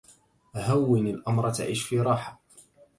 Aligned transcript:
هون 0.55 1.07
الأمر 1.07 1.49
تعش 1.49 1.81
في 1.81 1.99
راحة 1.99 2.41